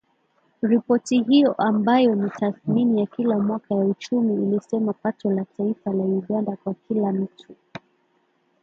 [0.61, 6.03] Ripoti hiyo ambayo ni tathmini ya kila mwaka ya uchumi ilisema pato la taifa la
[6.03, 7.55] Uganda kwa kila mtu